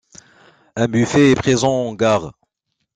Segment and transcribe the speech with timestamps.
[0.77, 2.31] Un buffet est présent en gare.